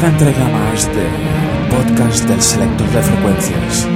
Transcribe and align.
otra 0.00 0.12
entrega 0.12 0.48
más 0.48 0.86
de 0.86 1.76
podcast 1.76 2.24
del 2.24 2.40
selector 2.40 2.88
de 2.88 3.02
frecuencias. 3.02 3.86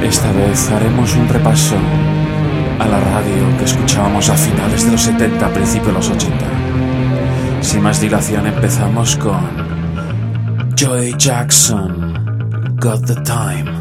Esta 0.00 0.30
vez 0.30 0.70
haremos 0.70 1.12
un 1.16 1.28
repaso 1.28 1.74
a 2.78 2.86
la 2.86 3.00
radio 3.00 3.58
que 3.58 3.64
escuchábamos 3.64 4.28
a 4.28 4.36
finales 4.36 4.84
de 4.84 4.92
los 4.92 5.02
70, 5.02 5.44
a 5.44 5.48
principios 5.48 5.88
de 5.88 5.92
los 5.92 6.08
80. 6.08 6.36
Sin 7.62 7.82
más 7.82 8.00
dilación 8.00 8.46
empezamos 8.46 9.16
con 9.16 9.40
Joy 10.76 11.16
Jackson, 11.18 12.76
Got 12.80 13.06
the 13.06 13.16
Time. 13.22 13.79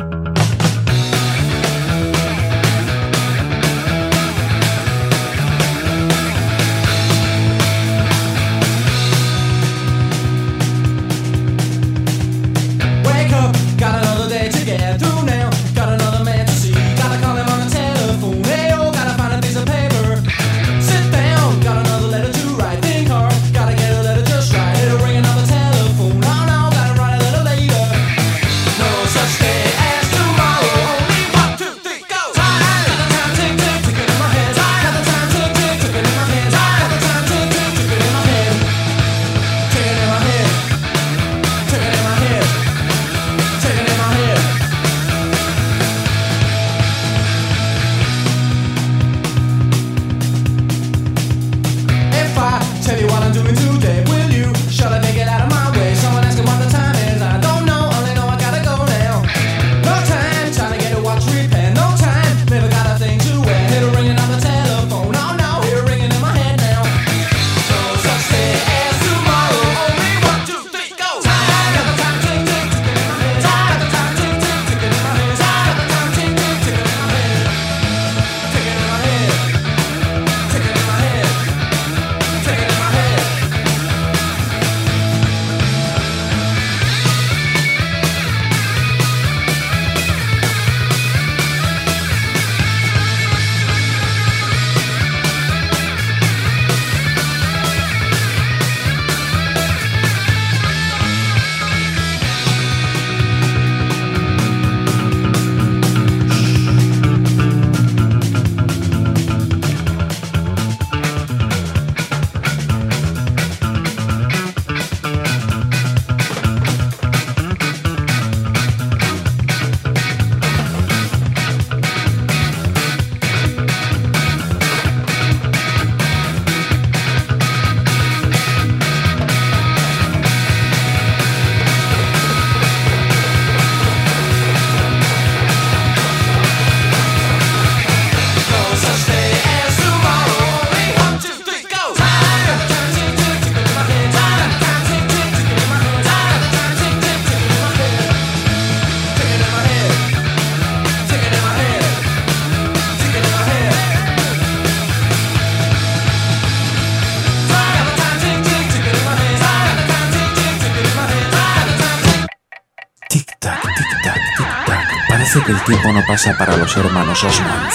El 165.36 165.64
tiempo 165.64 165.94
no 165.94 166.04
pasa 166.08 166.36
para 166.38 166.58
los 166.58 166.76
hermanos 166.76 167.24
Osmond. 167.24 167.70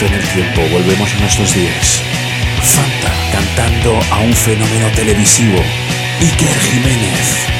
en 0.05 0.13
el 0.13 0.27
tiempo, 0.29 0.61
volvemos 0.71 1.13
a 1.13 1.19
nuestros 1.19 1.53
días. 1.53 2.01
Fanta 2.61 3.11
cantando 3.31 3.99
a 4.11 4.19
un 4.19 4.33
fenómeno 4.33 4.89
televisivo, 4.95 5.57
Iker 6.19 6.59
Jiménez. 6.59 7.50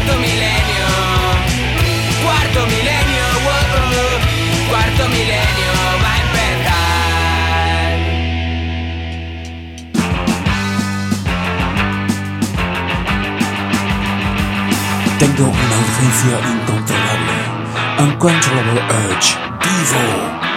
quarto 0.00 0.18
millennio, 0.18 0.86
quarto 2.22 2.66
millennio, 2.66 3.24
wow, 3.44 4.18
quarto 4.68 5.08
millennio 5.08 5.72
va 6.00 6.14
in 6.16 6.28
penta. 6.32 6.78
Tengo 15.18 15.44
una 15.44 15.76
urgencia 15.76 16.38
incontrolable, 16.48 17.38
uncontrollable 17.98 18.82
urge, 18.88 19.36
vivo. 19.60 20.49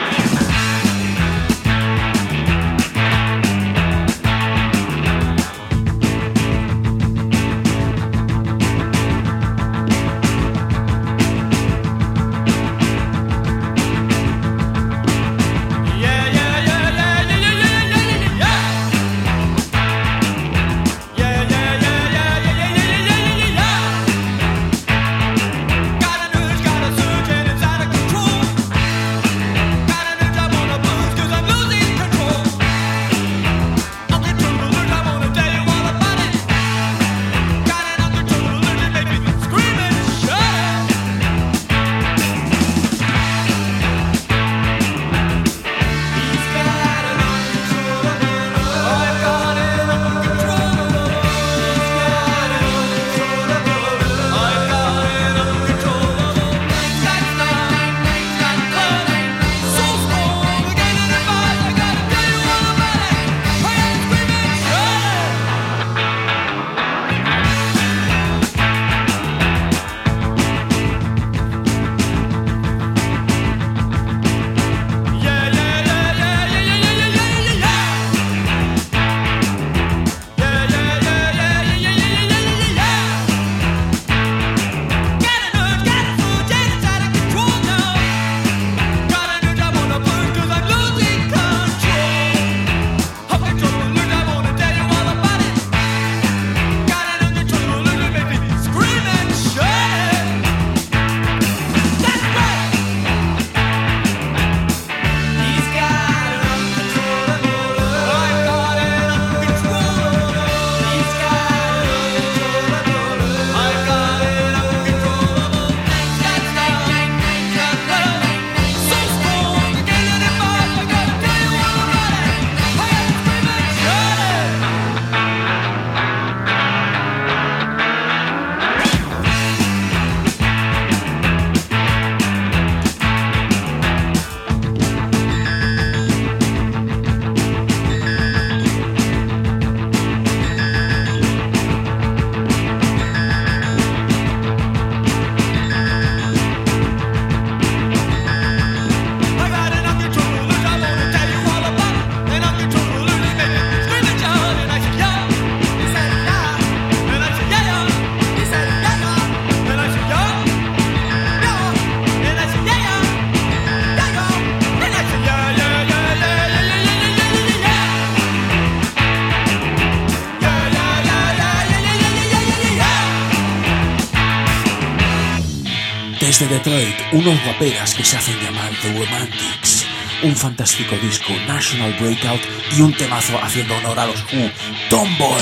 Desde 176.44 176.56
Detroit, 176.56 176.96
unos 177.14 177.42
guaperas 177.46 177.94
que 177.94 178.04
se 178.04 178.18
hacen 178.18 178.38
llamar 178.42 178.70
The 178.82 178.92
Romantics, 178.92 179.86
un 180.24 180.36
fantástico 180.36 180.98
disco 180.98 181.32
National 181.48 181.94
Breakout 181.98 182.42
y 182.78 182.82
un 182.82 182.92
temazo 182.92 183.42
haciendo 183.42 183.74
honor 183.78 183.98
a 183.98 184.08
los 184.08 184.22
Who, 184.24 184.52
Tomboy. 184.90 185.42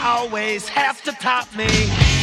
always 0.00 0.68
have 0.68 1.02
to 1.02 1.12
top 1.12 1.54
me? 1.56 2.17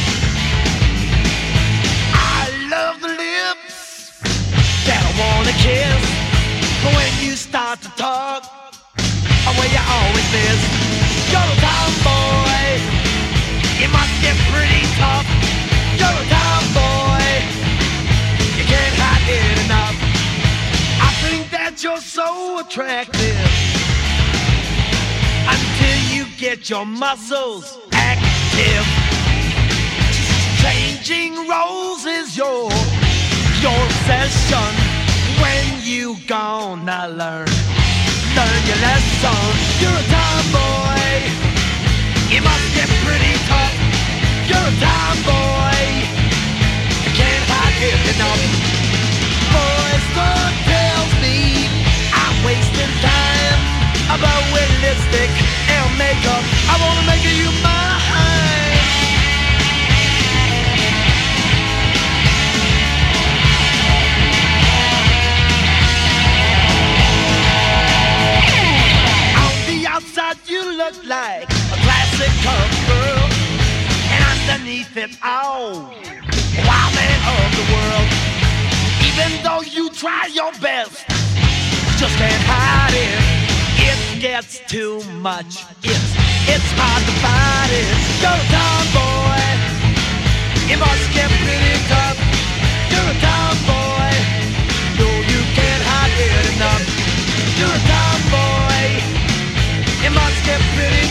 Miss. 10.32 10.60
You're 11.30 11.40
a 11.40 11.56
tomboy. 11.62 12.66
You 13.80 13.88
must 13.88 14.14
get 14.22 14.36
pretty 14.50 14.84
tough. 14.98 15.28
You're 16.00 16.18
a 16.22 16.26
tomboy. 16.34 17.26
You 18.58 18.64
can't 18.72 18.96
hide 19.02 19.28
it 19.28 19.58
enough. 19.64 19.96
I 21.08 21.10
think 21.22 21.50
that 21.50 21.82
you're 21.82 22.00
so 22.00 22.60
attractive 22.60 23.38
until 25.54 25.98
you 26.14 26.24
get 26.38 26.68
your 26.70 26.86
muscles 26.86 27.78
active. 27.92 28.86
Changing 30.62 31.48
roles 31.48 32.04
is 32.04 32.36
your 32.36 32.70
your 33.62 33.78
obsession. 33.88 34.72
When 35.40 35.84
you 35.84 36.16
gonna 36.26 37.08
learn 37.08 37.48
learn 38.36 38.62
your 38.68 38.80
lesson? 38.84 39.40
You're 39.80 39.96
a 39.96 40.06
tomboy. 40.12 41.00
You 42.28 42.40
must 42.44 42.66
get 42.76 42.88
pretty 43.04 43.34
tough. 43.48 43.76
You're 44.48 44.68
a 44.72 44.76
tomboy. 44.84 45.80
You 47.04 47.10
can't 47.16 47.44
hide 47.48 47.80
it 47.80 48.02
enough. 48.12 48.42
Boys 49.56 50.06
don't 50.16 50.56
tells 50.68 51.12
me 51.24 51.38
I'm 52.12 52.36
wasting 52.44 52.92
time 53.00 53.60
about 54.12 54.44
with 54.52 54.70
lipstick 54.84 55.32
and 55.72 55.88
makeup. 55.96 56.44
I 56.72 56.74
wanna 56.82 57.04
make 57.08 57.24
you 57.24 57.50
mine. 57.64 58.05
Outside 70.86 70.96
you 70.96 71.02
look 71.02 71.08
like 71.08 71.42
a 71.42 71.78
classic 71.82 72.32
cover 72.42 72.86
girl, 72.86 73.28
and 74.10 74.22
underneath 74.34 74.96
it 74.96 75.18
all, 75.22 75.72
wild 76.66 76.92
man 76.94 77.20
of 77.34 77.48
the 77.58 77.66
world. 77.74 78.08
Even 79.02 79.30
though 79.42 79.62
you 79.62 79.90
try 79.90 80.26
your 80.32 80.52
best, 80.60 81.06
just 81.98 82.16
can't 82.16 82.42
hide 82.46 82.94
it. 82.94 83.18
It 83.78 84.20
gets 84.20 84.60
too 84.68 85.02
much. 85.20 85.64
It's 85.82 86.12
it's 86.48 86.70
hard 86.78 87.02
to 87.04 87.12
fight 87.22 87.72
it. 87.72 87.88
You're 88.22 88.30
a 88.30 88.46
tomboy. 88.54 89.42
You 90.70 90.78
must 90.78 91.12
get 91.14 91.30
pretty 91.42 91.76
tough. 91.88 92.18
You're 92.90 93.10
a 93.10 93.20
tomboy. 93.20 93.85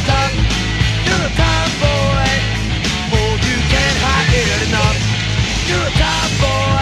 Tough. 0.06 0.34
You're 1.06 1.26
a 1.26 1.32
tomboy. 1.36 2.32
Oh, 3.12 3.34
you 3.48 3.58
can't 3.72 3.98
hide 4.06 4.34
it 4.42 4.68
enough. 4.68 5.00
You're 5.68 5.82
a 5.82 5.92
tomboy. 5.92 6.66
You're 6.66 6.75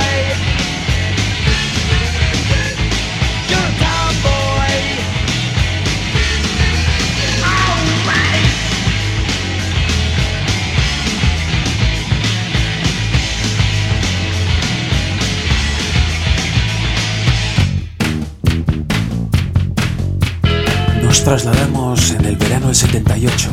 1978, 22.74 23.51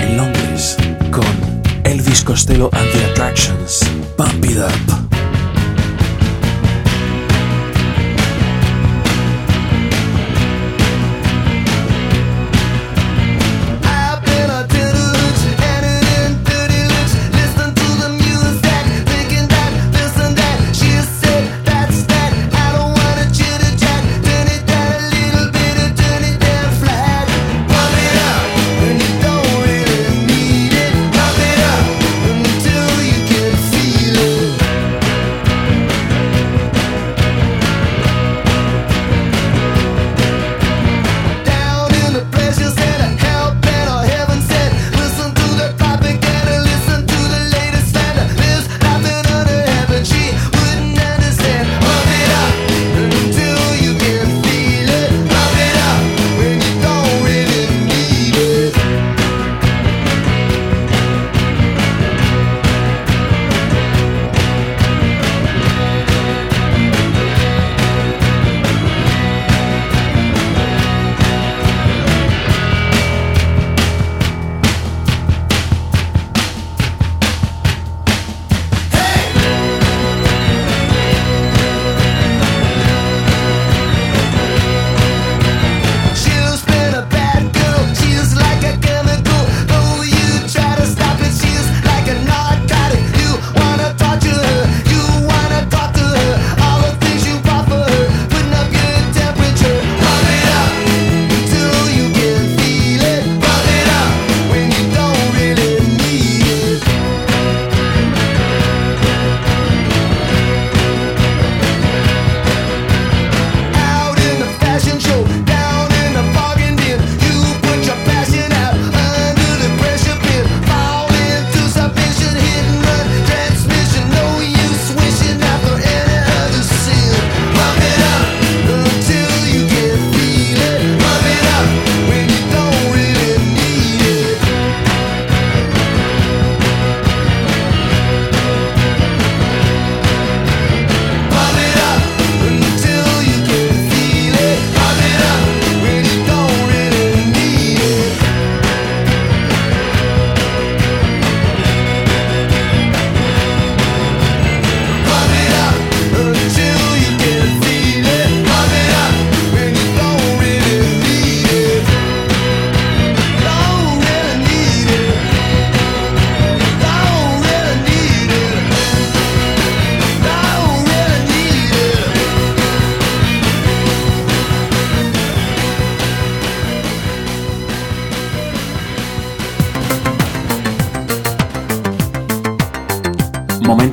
en 0.00 0.16
Londres, 0.16 0.76
con 1.10 1.24
Elvis 1.82 2.22
Costello 2.22 2.70
and 2.72 2.88
the 2.92 3.04
Attractions, 3.10 3.80
Pump 4.16 4.44
It 4.44 4.58
Up. 4.58 5.05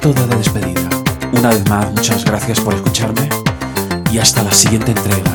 Momento 0.03 0.27
de 0.27 0.35
despedida. 0.35 0.89
Una 1.31 1.49
vez 1.49 1.69
más, 1.69 1.89
muchas 1.93 2.25
gracias 2.25 2.59
por 2.59 2.73
escucharme 2.73 3.29
y 4.11 4.17
hasta 4.17 4.43
la 4.43 4.51
siguiente 4.51 4.91
entrega. 4.91 5.31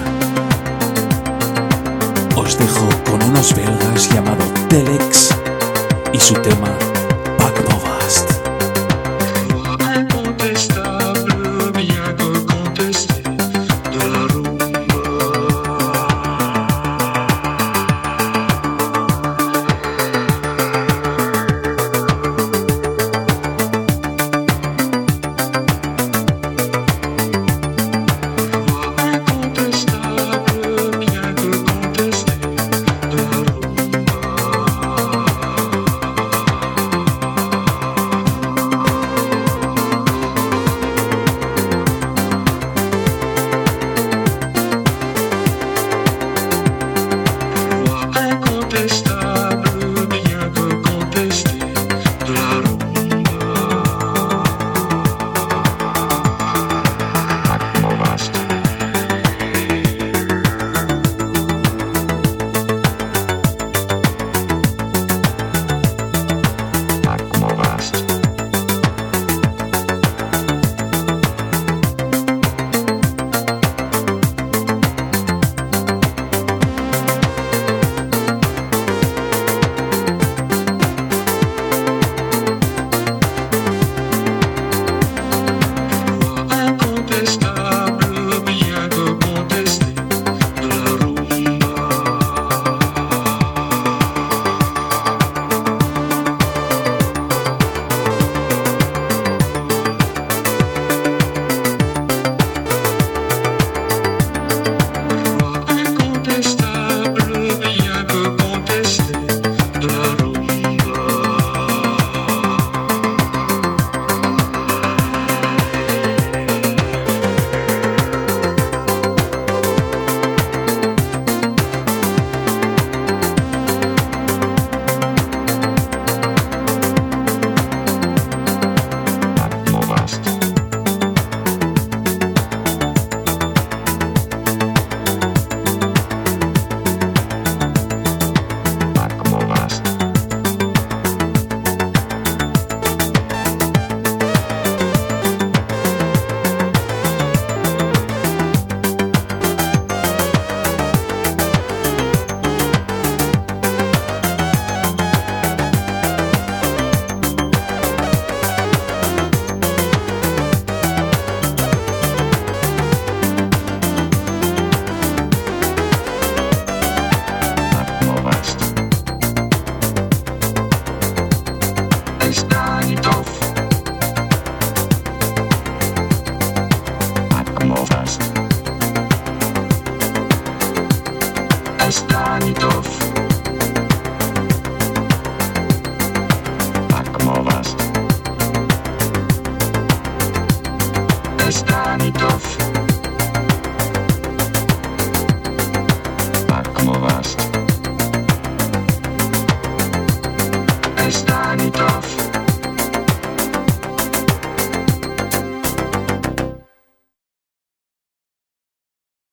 Os 2.37 2.58
dejo 2.58 2.87
con 3.08 3.22
unos 3.22 3.54
belgas 3.54 4.10
llamados 4.12 4.46
Telex 4.68 5.30
y 6.12 6.20
su 6.20 6.34
tema 6.34 6.88